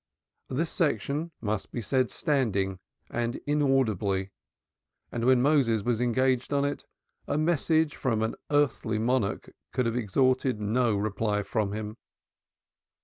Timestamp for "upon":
6.51-6.65